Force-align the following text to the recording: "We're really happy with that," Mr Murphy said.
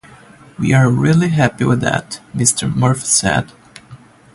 "We're 0.57 0.89
really 0.89 1.27
happy 1.29 1.63
with 1.63 1.81
that," 1.81 2.19
Mr 2.35 2.73
Murphy 2.75 3.05
said. 3.05 3.51